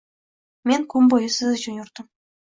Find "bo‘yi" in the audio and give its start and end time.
1.15-1.29